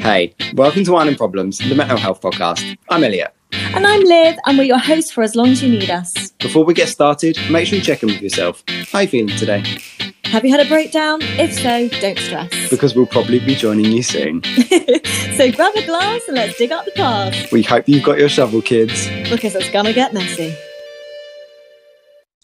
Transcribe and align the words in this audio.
Hey, 0.00 0.34
welcome 0.54 0.82
to 0.84 0.92
Wine 0.92 1.08
and 1.08 1.16
Problems, 1.16 1.58
the 1.58 1.74
mental 1.74 1.98
health 1.98 2.20
podcast. 2.20 2.76
I'm 2.88 3.04
Elliot. 3.04 3.34
And 3.52 3.86
I'm 3.86 4.02
Liv, 4.02 4.36
and 4.46 4.56
we're 4.56 4.64
your 4.64 4.78
hosts 4.78 5.12
for 5.12 5.22
as 5.22 5.36
long 5.36 5.48
as 5.48 5.62
you 5.62 5.68
need 5.70 5.90
us. 5.90 6.30
Before 6.38 6.64
we 6.64 6.72
get 6.74 6.88
started, 6.88 7.36
make 7.50 7.66
sure 7.66 7.76
you 7.78 7.84
check 7.84 8.02
in 8.02 8.08
with 8.08 8.22
yourself. 8.22 8.64
How 8.90 8.98
are 8.98 9.02
you 9.02 9.08
feeling 9.08 9.36
today? 9.36 9.62
Have 10.24 10.44
you 10.44 10.50
had 10.52 10.64
a 10.64 10.68
breakdown? 10.68 11.18
If 11.22 11.52
so, 11.52 11.88
don't 12.00 12.18
stress. 12.18 12.50
Because 12.70 12.94
we'll 12.94 13.06
probably 13.06 13.40
be 13.40 13.54
joining 13.54 13.92
you 13.92 14.02
soon. 14.02 14.42
so 14.44 15.50
grab 15.52 15.74
a 15.76 15.84
glass 15.84 16.22
and 16.28 16.36
let's 16.36 16.56
dig 16.56 16.72
up 16.72 16.84
the 16.84 16.92
past. 16.92 17.52
We 17.52 17.62
hope 17.62 17.88
you've 17.88 18.04
got 18.04 18.18
your 18.18 18.28
shovel, 18.28 18.62
kids. 18.62 19.06
Because 19.28 19.54
it's 19.54 19.70
gonna 19.70 19.92
get 19.92 20.14
messy. 20.14 20.54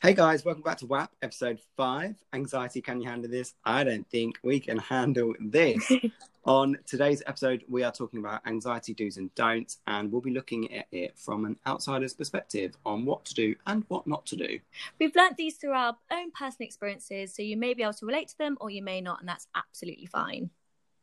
Hey 0.07 0.15
guys, 0.15 0.45
welcome 0.45 0.63
back 0.63 0.79
to 0.79 0.87
WAP 0.87 1.11
episode 1.21 1.59
5. 1.77 2.15
Anxiety, 2.33 2.81
can 2.81 3.01
you 3.01 3.09
handle 3.09 3.29
this? 3.29 3.55
I 3.65 3.83
don't 3.83 4.09
think 4.09 4.39
we 4.45 4.61
can 4.61 4.79
handle 4.79 5.35
this. 5.41 5.91
On 6.45 6.79
today's 6.87 7.25
episode, 7.27 7.65
we 7.69 7.83
are 7.83 7.91
talking 7.91 8.21
about 8.21 8.47
anxiety 8.47 8.95
do's 8.95 9.17
and 9.17 9.35
don'ts, 9.35 9.79
and 9.89 10.13
we'll 10.13 10.21
be 10.21 10.31
looking 10.31 10.73
at 10.73 10.87
it 10.93 11.19
from 11.19 11.45
an 11.45 11.57
outsider's 11.67 12.15
perspective 12.15 12.77
on 12.87 13.05
what 13.05 13.25
to 13.25 13.35
do 13.35 13.57
and 13.67 13.83
what 13.89 14.07
not 14.07 14.25
to 14.27 14.37
do. 14.37 14.61
We've 15.01 15.17
learnt 15.17 15.39
these 15.39 15.57
through 15.57 15.73
our 15.73 15.97
own 16.13 16.31
personal 16.31 16.69
experiences, 16.69 17.35
so 17.35 17.43
you 17.43 17.57
may 17.57 17.75
be 17.75 17.83
able 17.83 17.95
to 17.95 18.07
relate 18.07 18.29
to 18.29 18.39
them 18.39 18.57
or 18.61 18.71
you 18.71 18.85
may 18.85 19.01
not, 19.01 19.19
and 19.19 19.29
that's 19.29 19.49
absolutely 19.57 20.07
fine. 20.07 20.51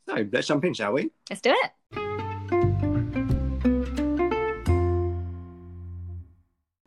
So 0.08 0.26
let's 0.32 0.48
jump 0.48 0.64
in, 0.64 0.74
shall 0.74 0.94
we? 0.94 1.12
Let's 1.30 1.42
do 1.42 1.54
it. 1.54 2.33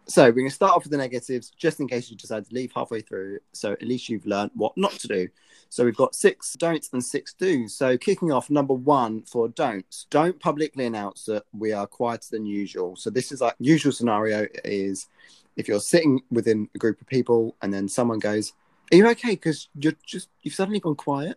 So 0.09 0.24
we're 0.24 0.33
going 0.33 0.48
to 0.48 0.55
start 0.55 0.77
off 0.77 0.84
with 0.84 0.92
the 0.92 0.98
negatives, 0.98 1.51
just 1.51 1.80
in 1.80 1.88
case 1.88 2.10
you 2.10 2.16
decide 2.16 2.46
to 2.46 2.55
leave 2.55 2.70
halfway 2.73 3.01
through. 3.01 3.41
So 3.52 3.73
at 3.73 3.83
least 3.83 4.09
you've 4.09 4.27
learned 4.27 4.52
what 4.55 4.77
not 4.77 4.92
to 4.92 5.09
do. 5.09 5.29
So 5.69 5.84
we've 5.84 5.96
got 5.96 6.15
six 6.15 6.52
don'ts 6.55 6.91
and 6.92 7.05
six 7.05 7.34
do's. 7.34 7.74
So 7.74 7.98
kicking 7.98 8.30
off, 8.30 8.48
number 8.48 8.73
one 8.74 9.23
for 9.23 9.48
don'ts: 9.48 10.06
don't 10.10 10.38
publicly 10.38 10.87
announce 10.87 11.24
that 11.24 11.45
we 11.52 11.73
are 11.73 11.88
quieter 11.88 12.29
than 12.30 12.46
usual. 12.46 12.95
So 12.95 13.10
this 13.10 13.32
is 13.32 13.40
like 13.40 13.57
usual 13.59 13.90
scenario 13.93 14.46
is 14.65 15.09
if 15.57 15.66
you're 15.66 15.80
sitting 15.80 16.23
within 16.30 16.68
a 16.74 16.79
group 16.79 17.01
of 17.01 17.09
people 17.09 17.57
and 17.60 17.74
then 17.74 17.88
someone 17.88 18.20
goes, 18.20 18.52
"Are 18.93 18.96
you 18.96 19.09
okay?" 19.09 19.30
Because 19.30 19.68
you're 19.74 19.95
just 20.07 20.29
you've 20.43 20.54
suddenly 20.54 20.79
gone 20.79 20.95
quiet. 20.95 21.37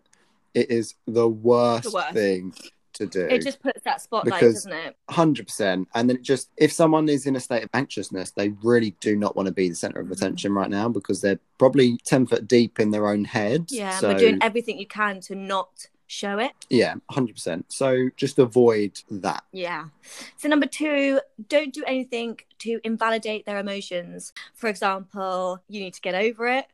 It 0.54 0.70
is 0.70 0.94
the 1.08 1.28
worst, 1.28 1.84
The 1.84 1.90
worst. 1.90 2.12
thing 2.12 2.54
to 3.00 3.06
do 3.06 3.26
It 3.26 3.42
just 3.42 3.60
puts 3.60 3.80
that 3.82 4.00
spotlight, 4.00 4.40
doesn't 4.40 4.72
it? 4.72 4.96
hundred 5.08 5.46
percent. 5.46 5.88
And 5.94 6.08
then 6.08 6.16
it 6.16 6.22
just 6.22 6.50
if 6.56 6.72
someone 6.72 7.08
is 7.08 7.26
in 7.26 7.36
a 7.36 7.40
state 7.40 7.64
of 7.64 7.70
anxiousness, 7.74 8.30
they 8.30 8.50
really 8.62 8.96
do 9.00 9.16
not 9.16 9.34
want 9.36 9.46
to 9.46 9.52
be 9.52 9.68
the 9.68 9.74
center 9.74 10.02
Mm-hmm. 10.02 10.12
of 10.12 10.16
attention 10.18 10.52
right 10.54 10.70
now 10.70 10.88
because 10.88 11.20
they're 11.20 11.40
probably 11.58 11.98
ten 12.04 12.26
foot 12.26 12.46
deep 12.48 12.78
in 12.80 12.90
their 12.90 13.08
own 13.08 13.24
head. 13.24 13.66
Yeah, 13.70 13.98
So 13.98 14.08
we're 14.08 14.18
doing 14.18 14.38
everything 14.40 14.78
you 14.78 14.86
can 14.86 15.20
to 15.22 15.34
not 15.34 15.88
show 16.06 16.38
it. 16.38 16.50
yeah, 16.68 16.94
hundred 17.10 17.34
percent. 17.34 17.66
So 17.68 18.08
just 18.16 18.38
avoid 18.38 19.00
that. 19.10 19.44
Yeah. 19.52 19.86
So 20.36 20.48
number 20.48 20.66
two, 20.66 21.20
don't 21.48 21.72
do 21.72 21.84
anything 21.86 22.40
to 22.60 22.80
invalidate 22.82 23.46
their 23.46 23.58
emotions. 23.58 24.32
For 24.54 24.68
example, 24.68 25.62
you 25.68 25.80
need 25.80 25.94
to 25.94 26.00
get 26.00 26.14
over 26.16 26.48
it. 26.48 26.66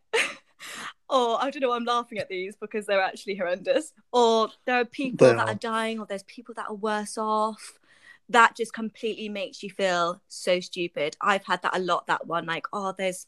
Or 1.09 1.43
I 1.43 1.51
don't 1.51 1.61
know, 1.61 1.73
I'm 1.73 1.85
laughing 1.85 2.19
at 2.19 2.29
these 2.29 2.57
because 2.57 2.87
they're 2.87 3.01
actually 3.01 3.37
horrendous. 3.37 3.93
Or 4.12 4.49
there 4.65 4.81
are 4.81 4.85
people 4.85 5.29
that 5.29 5.39
are. 5.39 5.49
are 5.51 5.55
dying, 5.55 5.99
or 5.99 6.07
there's 6.07 6.25
people 6.25 6.55
that 6.55 6.69
are 6.69 6.75
worse 6.75 7.17
off. 7.19 7.79
That 8.29 8.57
just 8.57 8.73
completely 8.73 9.29
makes 9.29 9.62
you 9.62 9.71
feel 9.71 10.21
so 10.27 10.59
stupid. 10.59 11.17
I've 11.21 11.45
had 11.45 11.62
that 11.62 11.77
a 11.77 11.81
lot. 11.81 12.09
That 12.09 12.27
one, 12.27 12.47
like, 12.47 12.67
oh, 12.73 12.93
there's 12.97 13.27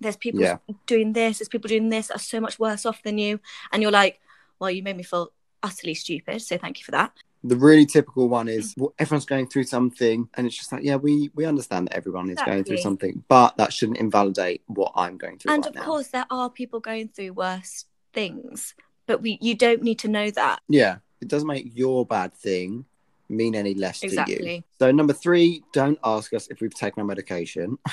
there's 0.00 0.16
people 0.16 0.40
Yeah. 0.40 0.58
doing 0.86 1.12
this, 1.12 1.38
there's 1.38 1.48
people 1.48 1.68
doing 1.68 1.88
this 1.88 2.08
that 2.08 2.16
are 2.16 2.18
so 2.18 2.40
much 2.40 2.58
worse 2.58 2.84
off 2.84 3.02
than 3.02 3.18
you, 3.18 3.40
and 3.72 3.82
you're 3.82 3.92
like, 3.92 4.20
well, 4.58 4.70
you 4.70 4.82
made 4.82 4.96
me 4.96 5.02
feel 5.02 5.32
utterly 5.62 5.94
stupid. 5.94 6.42
So 6.42 6.58
thank 6.58 6.78
you 6.78 6.84
for 6.84 6.90
that. 6.90 7.12
The 7.48 7.56
really 7.56 7.86
typical 7.86 8.28
one 8.28 8.48
is 8.48 8.74
well, 8.76 8.94
everyone's 8.98 9.24
going 9.24 9.46
through 9.46 9.64
something, 9.64 10.28
and 10.34 10.46
it's 10.46 10.56
just 10.56 10.72
like, 10.72 10.82
yeah, 10.82 10.96
we 10.96 11.30
we 11.34 11.44
understand 11.44 11.88
that 11.88 11.96
everyone 11.96 12.30
is 12.30 12.38
going 12.44 12.64
through 12.64 12.78
something, 12.78 13.22
but 13.28 13.56
that 13.56 13.72
shouldn't 13.72 13.98
invalidate 13.98 14.62
what 14.66 14.92
I'm 14.96 15.16
going 15.16 15.38
through 15.38 15.52
and 15.52 15.64
right 15.64 15.70
of 15.70 15.74
now. 15.76 15.84
course 15.84 16.08
there 16.08 16.26
are 16.30 16.50
people 16.50 16.80
going 16.80 17.08
through 17.08 17.32
worse 17.32 17.84
things 18.12 18.74
but 19.06 19.22
we 19.22 19.38
you 19.40 19.54
don't 19.54 19.82
need 19.82 19.98
to 20.00 20.08
know 20.08 20.30
that 20.30 20.60
Yeah, 20.68 20.98
it 21.20 21.28
doesn't 21.28 21.48
make 21.48 21.70
your 21.74 22.04
bad 22.04 22.34
thing 22.34 22.84
mean 23.28 23.54
any 23.54 23.74
less 23.74 24.00
to 24.00 24.24
you. 24.28 24.62
So 24.78 24.92
number 24.92 25.12
three, 25.12 25.62
don't 25.72 25.98
ask 26.04 26.32
us 26.32 26.48
if 26.48 26.60
we've 26.60 26.74
taken 26.74 27.00
our 27.00 27.06
medication. 27.06 27.78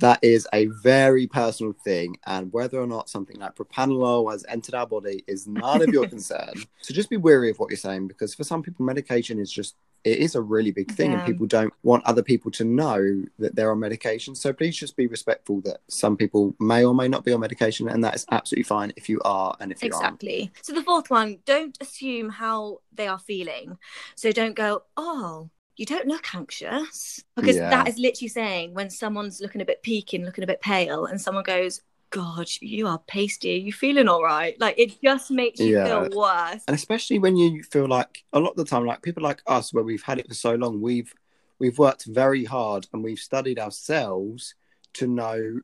that 0.00 0.18
is 0.22 0.48
a 0.52 0.66
very 0.66 1.26
personal 1.26 1.72
thing, 1.72 2.16
and 2.26 2.52
whether 2.52 2.80
or 2.80 2.86
not 2.86 3.08
something 3.08 3.38
like 3.38 3.54
propanolol 3.54 4.30
has 4.32 4.44
entered 4.48 4.74
our 4.74 4.86
body 4.86 5.24
is 5.26 5.46
none 5.46 5.82
of 5.82 5.88
your 5.88 6.08
concern. 6.14 6.54
So 6.80 6.94
just 6.94 7.10
be 7.10 7.16
wary 7.16 7.50
of 7.50 7.58
what 7.58 7.70
you're 7.70 7.76
saying, 7.76 8.08
because 8.08 8.34
for 8.34 8.44
some 8.44 8.62
people, 8.62 8.84
medication 8.84 9.38
is 9.38 9.50
just 9.50 9.76
it 10.02 10.18
is 10.18 10.34
a 10.34 10.40
really 10.40 10.70
big 10.70 10.90
thing, 10.90 11.12
and 11.12 11.24
people 11.24 11.46
don't 11.46 11.72
want 11.82 12.04
other 12.06 12.22
people 12.22 12.50
to 12.52 12.64
know 12.64 13.22
that 13.38 13.54
they're 13.54 13.70
on 13.70 13.80
medication. 13.80 14.34
So 14.34 14.52
please 14.52 14.76
just 14.76 14.96
be 14.96 15.06
respectful 15.06 15.60
that 15.62 15.80
some 15.88 16.16
people 16.16 16.54
may 16.58 16.84
or 16.84 16.94
may 16.94 17.06
not 17.06 17.24
be 17.24 17.32
on 17.32 17.40
medication, 17.40 17.88
and 17.88 18.02
that 18.02 18.14
is 18.14 18.24
absolutely 18.30 18.64
fine 18.64 18.92
if 18.96 19.08
you 19.08 19.20
are 19.24 19.54
and 19.60 19.70
if 19.70 19.82
you 19.82 19.92
aren't. 19.92 20.04
exactly 20.04 20.52
so 20.62 20.72
the 20.72 20.82
fourth 20.82 21.10
one 21.10 21.38
don't 21.44 21.76
assume 21.80 22.28
how 22.28 22.78
they 22.92 23.06
are 23.06 23.18
feeling 23.18 23.76
so 24.14 24.32
don't 24.32 24.54
go 24.54 24.82
oh 24.96 25.50
you 25.80 25.86
don't 25.86 26.06
look 26.06 26.34
anxious 26.34 27.24
because 27.34 27.56
Yeah. 27.56 27.70
that 27.70 27.88
is 27.88 27.96
literally 27.98 28.28
saying 28.28 28.74
when 28.74 28.90
someone's 28.90 29.40
looking 29.40 29.62
a 29.62 29.64
bit 29.64 29.82
peaking 29.82 30.24
looking 30.26 30.44
a 30.44 30.46
bit 30.46 30.60
pale 30.60 31.06
and 31.06 31.18
someone 31.18 31.42
goes 31.42 31.80
god 32.10 32.48
you 32.60 32.86
are 32.86 32.98
pasty 33.06 33.54
are 33.54 33.64
you 33.64 33.72
feeling 33.72 34.06
all 34.08 34.22
right 34.22 34.60
like 34.60 34.78
it 34.78 35.00
just 35.02 35.30
makes 35.30 35.58
you 35.58 35.76
Yeah. 35.78 35.84
feel 35.86 36.18
worse 36.18 36.62
and 36.68 36.74
especially 36.74 37.18
when 37.18 37.36
you 37.36 37.62
feel 37.62 37.88
like 37.88 38.24
a 38.34 38.40
lot 38.40 38.50
of 38.50 38.56
the 38.56 38.64
time 38.64 38.84
like 38.84 39.00
people 39.00 39.22
like 39.22 39.40
us 39.46 39.72
where 39.72 39.84
we've 39.84 40.02
had 40.02 40.18
it 40.18 40.28
for 40.28 40.34
so 40.34 40.54
long 40.54 40.82
we've 40.82 41.14
we've 41.58 41.78
worked 41.78 42.04
very 42.04 42.44
hard 42.44 42.86
and 42.92 43.02
we've 43.02 43.18
studied 43.18 43.58
ourselves 43.58 44.54
to 44.92 45.06
know 45.06 45.60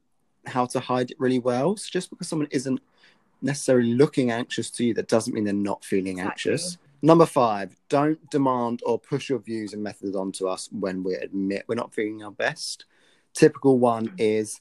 how 0.47 0.65
to 0.67 0.81
hide 0.81 1.11
it 1.11 1.21
really 1.21 1.41
well 1.41 1.77
so 1.77 1.89
just 1.91 2.09
because 2.09 2.29
someone 2.29 2.49
isn't 2.53 2.81
necessarily 3.43 3.93
looking 3.93 4.31
anxious 4.31 4.71
to 4.71 4.85
you 4.85 4.95
that 4.95 5.09
doesn't 5.09 5.35
mean 5.35 5.45
they're 5.45 5.53
not 5.53 5.85
feeling 5.85 6.21
Exactly. 6.21 6.53
anxious 6.53 6.79
number 7.07 7.25
five 7.25 7.77
don't 7.89 8.19
demand 8.31 8.81
or 8.85 8.99
push 8.99 9.31
your 9.31 9.39
views 9.39 9.73
and 9.73 9.83
methods 9.83 10.17
onto 10.17 10.49
us 10.49 10.69
when 10.73 11.05
we 11.05 11.15
admit 11.15 11.65
we're 11.69 11.77
not 11.77 11.95
feeling 11.95 12.23
our 12.25 12.33
best. 12.33 12.85
Typical 13.33 13.79
one 13.79 14.13
is 14.19 14.61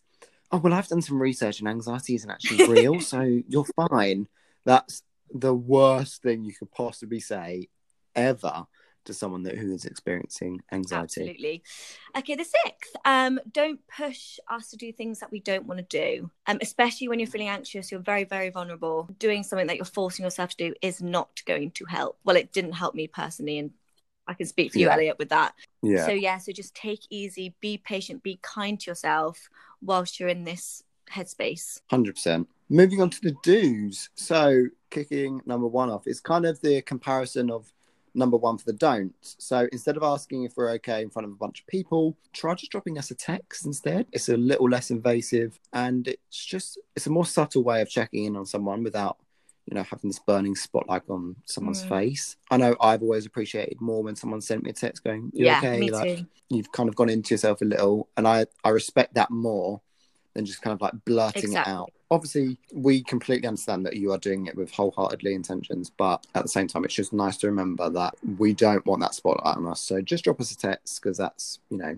oh 0.52 0.60
well 0.60 0.74
i've 0.74 0.88
done 0.88 1.02
some 1.02 1.20
research 1.20 1.60
and 1.60 1.68
anxiety 1.68 2.14
isn't 2.14 2.30
actually 2.30 2.68
real 2.68 3.00
so 3.00 3.22
you're 3.50 3.66
fine. 3.90 4.28
That's 4.64 5.02
the 5.34 5.56
worst 5.56 6.22
thing 6.22 6.46
you 6.46 6.54
could 6.54 6.72
possibly 6.72 7.20
say 7.20 7.68
ever 8.16 8.68
to 9.06 9.14
someone 9.14 9.44
that 9.44 9.58
who 9.58 9.74
is 9.74 9.86
experiencing 9.86 10.62
anxiety. 10.72 11.22
Absolutely. 11.22 11.64
Okay, 12.18 12.36
the 12.36 12.44
sixth, 12.44 12.96
um, 13.06 13.40
don't 13.52 13.80
push 13.88 14.40
us 14.50 14.70
to 14.72 14.78
do 14.78 14.92
things 14.92 15.20
that 15.20 15.32
we 15.32 15.40
don't 15.40 15.66
want 15.66 15.78
to 15.80 15.86
do. 15.86 16.30
Um, 16.48 16.60
especially 16.62 17.08
when 17.08 17.20
you're 17.20 17.28
feeling 17.28 17.50
anxious, 17.50 17.92
you're 17.92 18.02
very, 18.02 18.24
very 18.24 18.50
vulnerable. 18.50 19.10
Doing 19.20 19.44
something 19.44 19.68
that 19.68 19.78
you're 19.78 19.86
forcing 19.86 20.24
yourself 20.24 20.52
to 20.52 20.70
do 20.70 20.74
is 20.82 21.02
not 21.02 21.42
going 21.46 21.72
to 21.72 21.86
help. 21.86 22.18
Well, 22.24 22.36
it 22.36 22.52
didn't 22.52 22.74
help 22.74 22.96
me 22.96 23.08
personally, 23.08 23.60
and 23.60 23.72
I 24.28 24.34
can 24.34 24.48
speak 24.48 24.72
for 24.72 24.80
you, 24.80 24.88
Yeah. 24.88 24.94
Elliot, 24.94 25.20
with 25.20 25.30
that. 25.30 25.54
Yeah. 25.82 26.06
So 26.06 26.12
yeah, 26.12 26.38
so 26.40 26.52
just 26.52 26.76
take 26.76 27.02
easy, 27.10 27.56
be 27.62 27.78
patient, 27.78 28.24
be 28.24 28.40
kind 28.42 28.80
to 28.82 28.92
yourself 28.92 29.50
whilst 29.82 30.20
you're 30.20 30.30
in 30.30 30.44
this 30.44 30.84
headspace. 31.12 31.82
Hundred 31.90 32.16
percent. 32.16 32.48
Moving 32.70 33.02
on 33.02 33.12
to 33.12 33.22
the 33.22 33.36
do's. 33.44 34.10
So 34.16 34.66
kicking 34.90 35.42
number 35.46 35.68
one 35.68 35.92
off 35.92 36.08
is 36.08 36.20
kind 36.20 36.46
of 36.46 36.60
the 36.62 36.82
comparison 36.82 37.52
of 37.52 37.72
number 38.16 38.38
one 38.38 38.58
for 38.58 38.66
the 38.66 38.74
don'ts. 38.74 39.36
So 39.40 39.68
instead 39.72 39.98
of 39.98 40.04
asking 40.04 40.44
if 40.44 40.54
we're 40.58 40.72
okay 40.72 41.02
in 41.02 41.10
front 41.10 41.26
of 41.26 41.32
a 41.32 41.36
bunch 41.36 41.62
of 41.62 41.68
people, 41.68 42.18
try 42.34 42.54
just 42.56 42.72
dropping 42.72 42.98
us 42.98 43.12
a 43.12 43.16
text 43.16 43.66
instead. 43.66 44.08
It's 44.12 44.30
a 44.30 44.38
little 44.38 44.70
less 44.70 44.90
invasive 44.92 45.60
and 45.74 46.08
it's 46.08 46.46
just 46.46 46.80
it's 46.96 47.08
a 47.08 47.12
more 47.12 47.26
subtle 47.26 47.64
way 47.64 47.82
of 47.82 47.90
checking 47.90 48.26
in 48.26 48.36
on 48.36 48.46
someone 48.46 48.84
without 48.84 49.18
you 49.66 49.76
know 49.76 49.84
having 49.84 50.10
this 50.10 50.20
burning 50.20 50.56
spotlight 50.56 51.04
on 51.10 51.36
someone's 51.46 51.84
Mm. 51.84 51.90
face. 51.90 52.38
I 52.52 52.58
know 52.58 52.76
I've 52.80 53.02
always 53.02 53.26
appreciated 53.26 53.82
more 53.82 54.04
when 54.04 54.16
someone 54.16 54.42
sent 54.42 54.64
me 54.64 54.70
a 54.70 54.74
text 54.74 55.04
going, 55.04 55.32
"You 55.34 55.46
yeah, 55.48 55.58
okay?" 55.58 55.80
me 55.80 55.92
like 55.92 56.18
too. 56.18 56.26
you've 56.50 56.72
kind 56.72 56.88
of 56.88 56.96
gone 56.96 57.10
into 57.10 57.34
yourself 57.34 57.62
a 57.62 57.66
little 57.66 58.08
and 58.16 58.28
i 58.28 58.46
i 58.64 58.70
respect 58.70 59.16
that 59.16 59.32
more 59.32 59.82
than 60.36 60.46
just 60.46 60.62
kind 60.62 60.74
of 60.76 60.82
like 60.82 60.94
blurting 61.06 61.44
Exactly. 61.44 61.72
it 61.72 61.76
out 61.76 61.92
obviously 62.12 62.58
we 62.74 63.02
completely 63.04 63.48
understand 63.48 63.86
that 63.86 63.96
you 63.96 64.12
are 64.12 64.18
doing 64.18 64.46
it 64.46 64.56
with 64.56 64.72
wholeheartedly 64.72 65.34
intentions 65.34 65.90
but 65.90 66.26
at 66.36 66.44
the 66.44 66.50
same 66.50 66.68
time 66.68 66.86
it's 66.86 66.94
just 66.94 67.14
nice 67.14 67.38
to 67.38 67.48
remember 67.48 67.90
that 67.90 68.14
we 68.38 68.54
don't 68.54 68.86
want 68.86 69.02
that 69.02 69.16
spotlight 69.16 69.58
on 69.58 69.66
us 69.68 69.82
so 69.82 70.02
just 70.02 70.24
drop 70.24 70.40
us 70.40 70.52
a 70.52 70.58
text 70.58 71.02
because 71.02 71.18
that's 71.18 71.60
you 71.70 71.78
know 71.78 71.96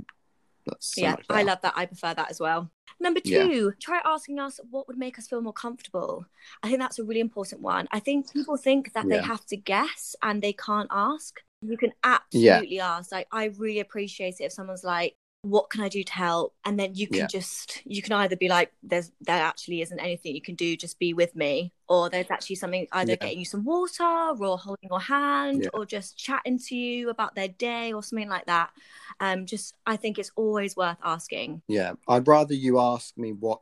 that's 0.65 0.95
so 0.95 1.01
yeah, 1.01 1.15
I 1.30 1.44
love 1.44 1.62
that. 1.62 1.74
I 1.77 1.86
prefer 1.86 2.13
that 2.13 2.30
as 2.30 2.42
well. 2.42 2.69
Number 3.00 3.21
Yeah. 3.24 3.45
two, 3.48 3.74
try 3.80 4.01
asking 4.04 4.38
us 4.38 4.59
what 4.69 4.86
would 4.89 4.98
make 4.98 5.18
us 5.18 5.25
feel 5.25 5.39
more 5.39 5.54
comfortable. 5.54 6.25
I 6.62 6.68
think 6.68 6.80
that's 6.80 7.00
a 7.00 7.06
really 7.06 7.21
important 7.21 7.62
one. 7.62 7.88
I 7.92 8.01
think 8.01 8.33
people 8.33 8.57
think 8.57 8.92
that 8.92 9.07
they 9.07 9.19
have 9.21 9.45
to 9.45 9.56
guess 9.56 10.13
and 10.21 10.42
they 10.42 10.51
can't 10.51 10.89
ask. 10.92 11.39
You 11.62 11.77
can 11.77 11.94
Yeah. 12.03 12.19
absolutely 12.56 12.80
ask. 12.81 13.13
Like, 13.13 13.27
I 13.31 13.45
really 13.45 13.80
appreciate 13.80 14.42
it 14.42 14.44
if 14.44 14.51
someone's 14.51 14.83
like, 14.83 15.15
what 15.50 15.70
can 15.70 15.82
I 15.82 15.90
do 15.90 16.04
to 16.04 16.14
help? 16.14 16.54
And 16.66 16.80
then 16.80 16.96
you 16.96 17.08
can 17.08 17.20
Yeah. 17.22 17.28
just 17.28 17.82
you 17.86 18.02
can 18.02 18.14
either 18.14 18.36
be 18.36 18.48
like, 18.50 18.72
there's 18.84 19.12
there 19.22 19.44
actually 19.44 19.82
isn't 19.82 20.00
anything 20.00 20.36
you 20.36 20.42
can 20.42 20.56
do, 20.56 20.76
just 20.76 21.00
be 21.00 21.14
with 21.14 21.36
me, 21.36 21.72
or 21.88 22.10
there's 22.10 22.30
actually 22.32 22.58
something 22.58 22.88
either 22.92 23.12
Yeah. 23.12 23.16
getting 23.18 23.40
you 23.40 23.46
some 23.46 23.64
water 23.64 24.04
or 24.04 24.58
holding 24.58 24.90
your 24.90 25.00
hand 25.00 25.64
Yeah. 25.64 25.70
or 25.74 25.86
just 25.86 26.18
chatting 26.18 26.60
to 26.60 26.76
you 26.76 27.10
about 27.10 27.36
their 27.36 27.48
day 27.48 27.94
or 27.94 28.04
something 28.04 28.30
like 28.30 28.46
that. 28.46 28.72
Um, 29.20 29.46
just 29.46 29.76
I 29.86 29.96
think 29.96 30.18
it's 30.20 30.32
always 30.36 30.76
worth 30.76 30.98
asking. 31.04 31.62
Yeah, 31.68 31.94
I'd 32.08 32.28
rather 32.28 32.54
you 32.54 32.80
ask 32.80 33.18
me 33.18 33.32
what 33.34 33.62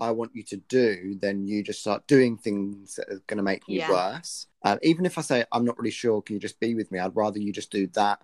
I 0.00 0.12
want 0.12 0.30
you 0.34 0.44
to 0.44 0.56
do 0.56 1.16
than 1.20 1.46
you 1.46 1.62
just 1.62 1.80
start 1.80 2.06
doing 2.06 2.36
things 2.36 2.96
that 2.96 3.08
are 3.08 3.22
going 3.26 3.38
to 3.38 3.42
make 3.42 3.68
me 3.68 3.82
worse. 3.88 4.46
Uh, 4.62 4.78
even 4.82 5.04
if 5.06 5.18
I 5.18 5.22
say 5.22 5.44
I'm 5.50 5.64
not 5.64 5.76
really 5.76 5.90
sure, 5.90 6.22
can 6.22 6.34
you 6.34 6.40
just 6.40 6.60
be 6.60 6.74
with 6.74 6.92
me? 6.92 6.98
I'd 7.00 7.16
rather 7.16 7.38
you 7.38 7.52
just 7.52 7.70
do 7.72 7.86
that 7.88 8.22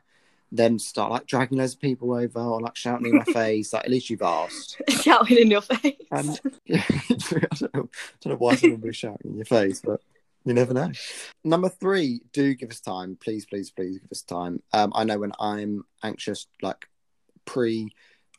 than 0.52 0.78
start 0.78 1.10
like 1.10 1.26
dragging 1.26 1.58
loads 1.58 1.74
of 1.74 1.80
people 1.80 2.14
over 2.14 2.40
or 2.40 2.60
like 2.60 2.76
shouting 2.76 3.06
in 3.06 3.16
my 3.16 3.24
face. 3.32 3.72
Like 3.72 3.84
at 3.84 3.90
least 3.90 4.10
you've 4.10 4.22
asked. 4.22 4.80
Shouting 4.88 5.38
in 5.38 5.50
your 5.50 5.62
face. 5.62 5.96
And 6.10 6.40
yeah, 6.66 6.84
I 6.90 7.56
don't 7.58 7.74
know, 7.74 7.90
don't 8.20 8.26
know 8.26 8.36
why 8.36 8.54
someone 8.54 8.80
would 8.80 8.88
be 8.88 8.94
shouting 8.94 9.32
in 9.32 9.36
your 9.36 9.44
face, 9.44 9.80
but 9.80 10.00
you 10.44 10.54
never 10.54 10.74
know. 10.74 10.92
Number 11.42 11.68
three, 11.68 12.20
do 12.32 12.54
give 12.54 12.70
us 12.70 12.80
time, 12.80 13.16
please, 13.20 13.46
please, 13.46 13.70
please 13.70 13.98
give 13.98 14.12
us 14.12 14.22
time. 14.22 14.62
Um, 14.72 14.92
I 14.94 15.04
know 15.04 15.18
when 15.18 15.32
I'm 15.40 15.84
anxious, 16.02 16.46
like 16.62 16.86
pre 17.44 17.90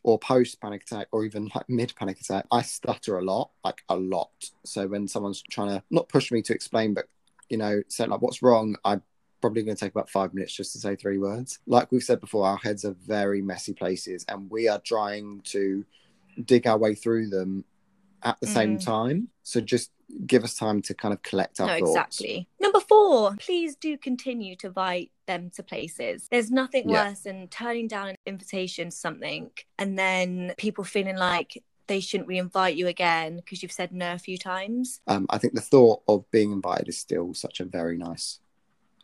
or 0.04 0.20
post 0.20 0.62
panic 0.62 0.84
attack, 0.84 1.08
or 1.12 1.26
even 1.26 1.50
like 1.56 1.68
mid 1.68 1.94
panic 1.96 2.22
attack, 2.22 2.46
I 2.52 2.62
stutter 2.62 3.18
a 3.18 3.24
lot, 3.24 3.50
like 3.64 3.82
a 3.90 3.96
lot. 3.96 4.32
So 4.64 4.88
when 4.88 5.08
someone's 5.08 5.42
trying 5.42 5.70
to 5.70 5.84
not 5.90 6.10
push 6.10 6.32
me 6.32 6.44
to 6.44 6.54
explain, 6.54 6.94
but 6.94 7.06
you 7.50 7.58
know, 7.58 7.82
say 7.88 8.06
like 8.06 8.22
what's 8.22 8.44
wrong, 8.44 8.76
I'm 8.86 9.02
probably 9.42 9.64
going 9.64 9.76
to 9.76 9.80
take 9.86 9.92
about 9.92 10.10
five 10.10 10.34
minutes 10.34 10.54
just 10.54 10.74
to 10.74 10.80
say 10.80 10.96
three 10.96 11.18
words. 11.18 11.60
Like 11.68 11.92
we've 11.92 12.04
said 12.04 12.20
before, 12.20 12.46
our 12.46 12.58
heads 12.58 12.86
are 12.86 12.96
very 13.06 13.42
messy 13.42 13.74
places, 13.74 14.26
and 14.28 14.50
we 14.50 14.68
are 14.68 14.80
trying 14.80 15.42
to 15.46 15.86
dig 16.44 16.68
our 16.68 16.78
way 16.78 16.96
through 16.96 17.30
them 17.30 17.64
at 18.24 18.40
the 18.40 18.48
same 18.48 18.78
Mm. 18.78 18.84
time. 18.86 19.30
So 19.44 19.62
just 19.62 19.92
give 20.26 20.44
us 20.44 20.56
time 20.56 20.82
to 20.84 20.94
kind 20.94 21.14
of 21.14 21.22
collect 21.22 21.60
our 21.60 21.68
No, 21.68 21.80
thoughts. 21.80 22.20
exactly. 22.20 22.48
Number 22.60 22.80
four, 22.80 23.36
please 23.38 23.76
do 23.76 23.98
continue 23.98 24.56
to 24.58 24.68
invite 24.68 25.12
them 25.28 25.50
to 25.52 25.64
places. 25.64 26.28
There's 26.30 26.52
nothing 26.52 26.90
Yeah. 26.90 27.10
worse 27.10 27.22
than 27.22 27.48
turning 27.48 27.88
down 27.88 28.10
an 28.10 28.16
invitation 28.26 28.90
to 28.90 28.96
something 28.96 29.52
and 29.78 29.98
then 29.98 30.54
people 30.58 30.84
feeling 30.84 31.18
like 31.18 31.64
they 31.88 32.00
shouldn't 32.00 32.28
re-invite 32.28 32.76
you 32.76 32.88
again 32.88 33.36
because 33.38 33.62
you've 33.62 33.72
said 33.72 33.92
no 33.92 34.14
a 34.14 34.20
few 34.20 34.38
times. 34.38 35.02
Um, 35.08 35.28
I 35.30 35.38
think 35.38 35.54
the 35.54 35.62
thought 35.62 36.02
of 36.08 36.30
being 36.32 36.52
invited 36.52 36.88
is 36.90 36.98
still 36.98 37.34
such 37.36 37.60
a 37.60 37.66
very 37.66 37.98
nice. 37.98 38.40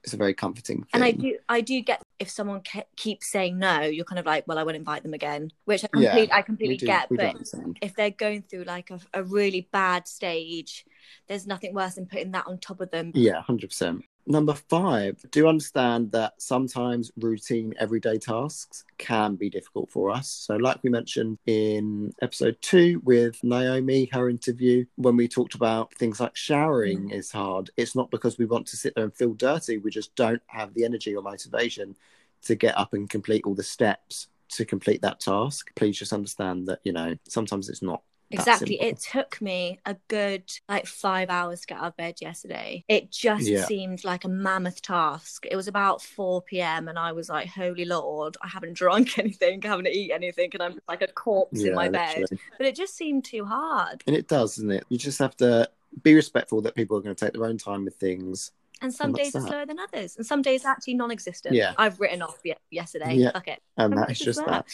It's 0.04 0.14
a 0.14 0.18
very 0.18 0.34
comforting 0.34 0.84
thing. 0.84 0.90
And 0.94 1.04
I 1.04 1.12
do, 1.12 1.38
I 1.48 1.62
do 1.62 1.80
get 1.82 2.02
if 2.20 2.30
someone 2.30 2.62
ke- 2.62 2.88
keeps 2.96 3.32
saying 3.32 3.60
no, 3.60 3.82
you're 3.82 4.06
kind 4.06 4.20
of 4.20 4.26
like, 4.26 4.48
well, 4.48 4.58
I 4.58 4.64
won't 4.64 4.76
invite 4.78 5.04
them 5.04 5.14
again, 5.14 5.52
which 5.66 5.84
I 5.84 5.88
Yeah, 5.88 6.12
completely, 6.12 6.34
I 6.34 6.42
completely 6.42 6.78
do, 6.78 6.86
get. 6.88 7.10
But 7.16 7.36
if 7.82 7.96
they're 7.96 8.12
going 8.12 8.44
through 8.44 8.64
like 8.64 8.90
a, 8.90 9.00
a 9.14 9.24
really 9.24 9.68
bad 9.72 10.08
stage, 10.08 10.86
there's 11.28 11.46
nothing 11.48 11.74
worse 11.74 11.96
than 11.96 12.08
putting 12.08 12.32
that 12.32 12.48
on 12.48 12.58
top 12.58 12.82
of 12.82 12.92
them. 12.92 13.12
Yeah, 13.14 13.42
hundred 13.42 13.70
percent. 13.70 14.04
Number 14.28 14.54
five, 14.54 15.24
do 15.32 15.48
understand 15.48 16.12
that 16.12 16.40
sometimes 16.42 17.12
routine 17.18 17.74
everyday 17.80 18.18
tasks 18.18 18.86
can 18.98 19.36
be 19.36 19.50
difficult 19.50 19.90
for 19.90 20.12
us. 20.12 20.30
So, 20.30 20.56
like 20.56 20.84
we 20.84 20.90
mentioned 20.90 21.40
in 21.48 22.14
episode 22.22 22.58
two 22.62 23.02
with 23.04 23.44
Naomi, 23.44 24.10
her 24.12 24.30
interview, 24.30 24.86
when 24.96 25.18
we 25.18 25.28
talked 25.28 25.56
about 25.56 25.94
things 25.96 26.20
like 26.20 26.36
showering 26.36 27.10
mm. 27.10 27.14
is 27.14 27.32
hard, 27.32 27.72
it's 27.78 27.96
not 27.96 28.12
because 28.12 28.38
we 28.38 28.46
want 28.46 28.68
to 28.68 28.78
sit 28.78 28.94
there 28.96 29.06
and 29.06 29.16
feel 29.16 29.34
dirty. 29.34 29.78
We 29.78 29.90
just 29.92 30.16
don't 30.16 30.42
have 30.48 30.74
the 30.74 30.86
energy 30.86 31.16
or 31.16 31.24
motivation 31.24 31.96
to 32.44 32.56
get 32.56 32.78
up 32.78 32.94
and 32.94 33.10
complete 33.10 33.44
all 33.46 33.56
the 33.56 33.64
steps 33.64 34.28
to 34.50 34.66
complete 34.66 35.02
that 35.02 35.20
task. 35.20 35.72
Please 35.76 35.98
just 35.98 36.14
understand 36.14 36.68
that, 36.68 36.80
you 36.84 36.94
know, 36.94 37.16
sometimes 37.28 37.70
it's 37.70 37.82
not 37.82 38.04
Exactly. 38.32 38.82
It 38.82 39.00
took 39.00 39.42
me 39.42 39.80
a 39.86 39.96
good 40.08 40.52
like 40.70 40.86
five 40.86 41.30
hours 41.30 41.62
to 41.62 41.68
get 41.68 41.78
out 41.80 41.86
of 41.86 41.98
bed 41.98 42.16
yesterday. 42.22 42.84
It 42.88 43.12
just 43.12 43.48
Yeah. 43.48 43.66
seemed 43.66 44.04
like 44.04 44.24
a 44.24 44.30
mammoth 44.30 44.82
task. 44.82 45.46
It 45.50 45.56
was 45.56 45.68
about 45.68 46.02
4 46.02 46.42
p.m. 46.44 46.88
and 46.88 46.98
I 46.98 47.12
was 47.12 47.30
like, 47.30 47.48
Holy 47.48 47.86
Lord, 47.86 48.38
I 48.42 48.48
haven't 48.48 48.74
drunk 48.78 49.18
anything, 49.20 49.62
I 49.66 49.68
haven't 49.68 49.88
eaten 49.88 50.16
anything, 50.16 50.50
and 50.54 50.64
I'm 50.64 50.80
like 50.88 51.02
a 51.02 51.08
corpse 51.08 51.64
in 51.64 51.76
my 51.76 51.90
bed. 51.90 52.26
But 52.58 52.68
it 52.68 52.76
just 52.76 52.96
seemed 52.96 53.26
too 53.26 53.46
hard. 53.46 54.04
And 54.08 54.16
it 54.16 54.28
does, 54.28 54.56
doesn't 54.56 54.72
it? 54.72 54.86
You 54.90 54.98
just 54.98 55.20
have 55.20 55.36
to 55.38 55.70
be 56.04 56.16
respectful 56.16 56.62
that 56.62 56.76
people 56.76 56.98
are 56.98 57.02
going 57.02 57.16
to 57.16 57.26
take 57.26 57.34
their 57.34 57.46
own 57.46 57.58
time 57.58 57.86
with 57.86 57.96
things. 57.96 58.52
And 58.82 58.94
some 58.94 59.08
And 59.10 59.16
days 59.16 59.36
are 59.36 59.42
that. 59.42 59.48
slower 59.48 59.66
than 59.66 59.80
others, 59.80 60.18
and 60.18 60.26
some 60.26 60.42
days 60.42 60.66
are 60.66 60.72
actually 60.72 60.96
non 60.96 61.12
existent. 61.12 61.54
Yeah. 61.56 61.74
I've 61.78 62.00
written 62.00 62.22
off 62.22 62.40
ye- 62.44 62.56
yesterday. 62.72 63.14
Yeah. 63.16 63.32
Fuck 63.32 63.48
it. 63.48 63.62
And 63.78 63.96
that's 63.98 64.20
just 64.20 64.40
that. 64.40 64.48
that. 64.48 64.66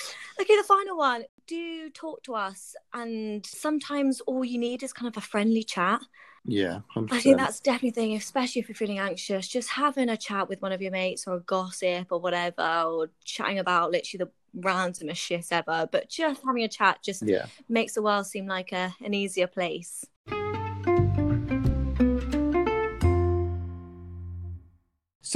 Okay, 0.42 0.56
the 0.56 0.64
final 0.64 0.98
one. 0.98 1.24
Do 1.46 1.90
talk 1.90 2.24
to 2.24 2.34
us, 2.36 2.76
and 2.94 3.46
sometimes 3.46 4.22
all 4.22 4.44
you 4.46 4.58
need 4.58 4.84
is 4.84 4.94
kind 4.94 5.08
of 5.08 5.18
a 5.18 5.22
friendly 5.22 5.64
chat. 5.64 6.02
Yeah, 6.50 6.80
100%. 6.96 7.12
I 7.12 7.20
think 7.20 7.38
that's 7.38 7.60
definitely 7.60 7.90
the 7.90 7.96
thing, 7.96 8.16
especially 8.16 8.62
if 8.62 8.70
you're 8.70 8.76
feeling 8.76 9.00
anxious. 9.00 9.48
Just 9.50 9.70
having 9.72 10.08
a 10.08 10.16
chat 10.16 10.48
with 10.48 10.62
one 10.62 10.72
of 10.72 10.82
your 10.82 10.92
mates 10.92 11.28
or 11.28 11.36
a 11.36 11.40
gossip 11.42 12.08
or 12.10 12.20
whatever, 12.20 12.84
or 12.86 13.10
chatting 13.26 13.60
about 13.60 13.92
literally 13.92 14.26
the 14.26 14.62
randomest 14.62 15.18
shit 15.18 15.46
ever. 15.52 15.90
But 15.92 16.10
just 16.10 16.42
having 16.46 16.64
a 16.64 16.70
chat 16.70 17.00
just 17.04 17.22
Yeah. 17.26 17.48
makes 17.68 17.94
the 17.96 18.02
world 18.02 18.26
seem 18.28 18.48
like 18.48 18.72
a, 18.72 18.96
an 19.04 19.14
easier 19.14 19.48
place. 19.48 20.06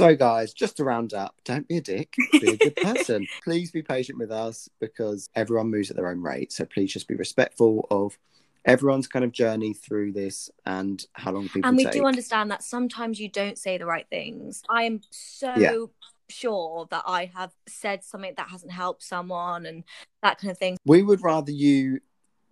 So, 0.02 0.16
guys, 0.16 0.52
just 0.52 0.76
to 0.78 0.84
round 0.84 1.14
up, 1.14 1.36
don't 1.44 1.68
be 1.68 1.76
a 1.76 1.80
dick, 1.80 2.16
be 2.40 2.54
a 2.54 2.56
good 2.56 2.74
person. 2.74 3.28
please 3.44 3.70
be 3.70 3.82
patient 3.82 4.18
with 4.18 4.32
us 4.32 4.68
because 4.80 5.28
everyone 5.36 5.70
moves 5.70 5.90
at 5.90 5.96
their 5.96 6.08
own 6.08 6.20
rate. 6.20 6.50
So, 6.52 6.64
please 6.64 6.92
just 6.92 7.06
be 7.06 7.14
respectful 7.14 7.86
of 7.88 8.18
everyone's 8.64 9.06
kind 9.06 9.24
of 9.24 9.30
journey 9.30 9.72
through 9.72 10.10
this 10.10 10.50
and 10.66 11.06
how 11.12 11.30
long 11.30 11.44
people 11.48 11.68
and 11.68 11.76
we 11.76 11.84
take. 11.84 11.92
do 11.92 12.04
understand 12.04 12.50
that 12.50 12.64
sometimes 12.64 13.20
you 13.20 13.28
don't 13.28 13.56
say 13.56 13.78
the 13.78 13.86
right 13.86 14.04
things. 14.10 14.64
I 14.68 14.82
am 14.82 15.02
so 15.10 15.54
Yeah. 15.56 15.84
sure 16.28 16.88
that 16.90 17.04
I 17.06 17.26
have 17.36 17.52
said 17.68 18.02
something 18.02 18.34
that 18.36 18.48
hasn't 18.48 18.72
helped 18.72 19.04
someone 19.04 19.66
and 19.66 19.84
that 20.24 20.40
kind 20.40 20.50
of 20.50 20.58
thing. 20.58 20.78
we 20.84 21.04
would 21.04 21.22
rather 21.22 21.52
you 21.52 22.00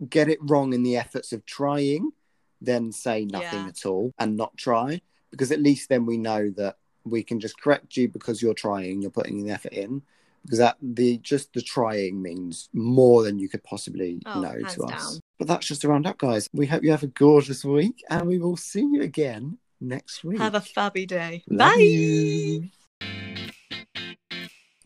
get 0.09 0.29
it 0.29 0.39
wrong 0.41 0.73
in 0.73 0.85
the 0.85 0.97
efforts 0.97 1.33
of 1.33 1.45
trying 1.47 2.13
than 2.61 2.93
say 2.93 3.25
nothing 3.25 3.63
Yeah. 3.65 3.71
at 3.71 3.87
all 3.87 4.13
and 4.21 4.37
not 4.37 4.57
try 4.57 5.01
because 5.33 5.51
at 5.51 5.61
least 5.61 5.89
then 5.89 6.07
we 6.07 6.17
know 6.17 6.51
that 6.51 6.77
we 7.11 7.23
can 7.23 7.41
just 7.41 7.61
correct 7.61 7.97
you 7.97 8.09
because 8.09 8.41
you're 8.41 8.55
trying 8.55 9.03
you're 9.03 9.11
putting 9.11 9.41
an 9.41 9.51
effort 9.51 9.73
in 9.73 10.03
because 10.45 10.59
that 10.59 10.77
the 10.81 11.19
just 11.19 11.53
the 11.53 11.61
trying 11.61 12.23
means 12.23 12.69
more 12.73 13.23
than 13.23 13.39
you 13.39 13.49
could 13.49 13.63
possibly 13.65 14.23
Oh, 14.27 14.41
know 14.41 14.49
hands 14.51 14.75
to 14.77 14.85
us 14.85 15.21
but 15.39 15.47
that's 15.49 15.67
just 15.67 15.85
a 15.85 15.89
round 15.89 16.07
up 16.07 16.17
guys 16.19 16.49
we 16.53 16.67
hope 16.67 16.83
you 16.83 16.91
have 16.93 17.03
a 17.03 17.09
gorgeous 17.09 17.65
week 17.65 18.03
and 18.09 18.27
we 18.27 18.39
will 18.39 18.57
see 18.57 18.81
you 18.81 19.03
again 19.03 19.59
next 19.81 20.25
week 20.25 20.39
Have 20.39 20.55
a 20.55 20.61
fabby 20.61 21.07
day. 21.07 21.43
Love 21.49 21.75
Bye. 21.75 21.81
you. 21.81 22.69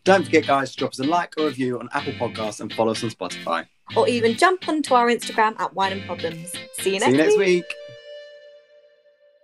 Don't 0.05 0.23
forget, 0.23 0.45
guys, 0.45 0.69
to 0.71 0.77
drop 0.77 0.91
us 0.91 0.99
a 0.99 1.03
like 1.03 1.33
or 1.37 1.45
review 1.47 1.79
on 1.79 1.89
Apple 1.91 2.13
Podcasts 2.13 2.61
and 2.61 2.71
follow 2.71 2.91
us 2.91 3.03
on 3.03 3.09
Spotify. 3.09 3.65
Or 3.97 4.07
even 4.07 4.37
jump 4.37 4.69
onto 4.69 4.93
our 4.93 5.07
Instagram 5.07 5.59
at 5.59 5.73
Wine 5.73 5.93
and 5.93 6.05
Problems. 6.05 6.53
See 6.73 6.93
you 6.93 6.99
next 6.99 7.05
See 7.05 7.11
you 7.11 7.17
next 7.17 7.37
week. 7.39 7.65
week. 7.65 7.65